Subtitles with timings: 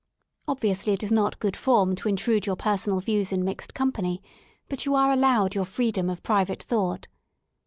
[0.47, 4.23] (Obviously it is not good form to intrude your personal views in mixed company,
[4.67, 7.05] but you are allo%ved your freedom of private thought.)